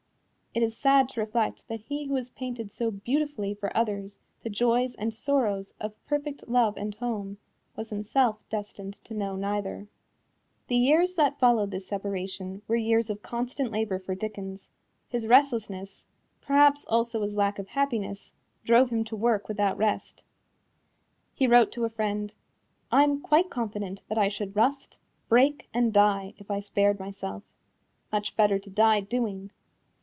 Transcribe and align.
It 0.53 0.63
is 0.63 0.75
sad 0.75 1.07
to 1.11 1.21
reflect 1.21 1.65
that 1.69 1.79
he 1.79 2.07
who 2.07 2.15
has 2.15 2.27
painted 2.27 2.73
so 2.73 2.91
beautifully 2.91 3.53
for 3.53 3.71
others 3.75 4.19
the 4.43 4.49
joys 4.49 4.95
and 4.95 5.13
sorrows 5.13 5.73
of 5.79 5.93
perfect 6.07 6.45
love 6.49 6.75
and 6.75 6.93
home, 6.93 7.37
was 7.77 7.89
himself 7.89 8.37
destined 8.49 8.95
to 9.05 9.13
know 9.13 9.37
neither. 9.37 9.87
The 10.67 10.75
years 10.75 11.15
that 11.15 11.39
followed 11.39 11.71
this 11.71 11.87
separation 11.87 12.63
were 12.67 12.75
years 12.75 13.09
of 13.09 13.21
constant 13.21 13.71
labor 13.71 13.97
for 13.97 14.13
Dickens. 14.13 14.67
His 15.07 15.25
restlessness, 15.25 16.03
perhaps 16.41 16.83
also 16.83 17.21
his 17.21 17.37
lack 17.37 17.57
of 17.57 17.69
happiness, 17.69 18.33
drove 18.65 18.89
him 18.89 19.05
to 19.05 19.15
work 19.15 19.47
without 19.47 19.77
rest. 19.77 20.21
He 21.33 21.47
wrote 21.47 21.71
to 21.71 21.85
a 21.85 21.89
friend: 21.89 22.33
"I 22.91 23.03
am 23.05 23.21
quite 23.21 23.49
confident 23.49 24.01
I 24.13 24.27
should 24.27 24.53
rust, 24.57 24.97
break 25.29 25.69
and 25.73 25.93
die 25.93 26.33
if 26.37 26.51
I 26.51 26.59
spared 26.59 26.99
myself. 26.99 27.43
Much 28.11 28.35
better 28.35 28.59
to 28.59 28.69
die 28.69 28.99
doing." 28.99 29.51